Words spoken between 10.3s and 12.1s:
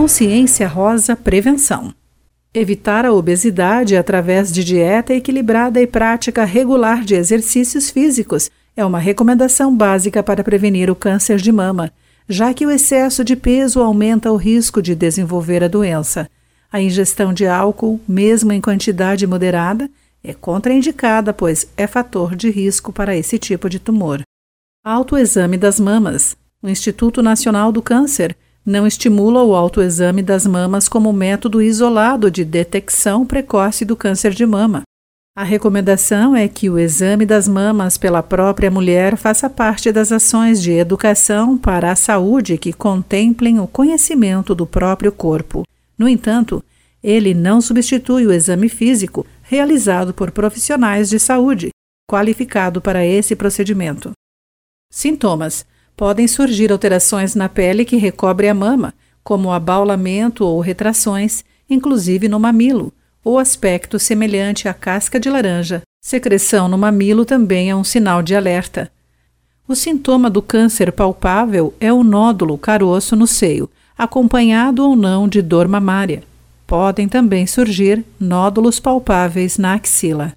prevenir o câncer de mama,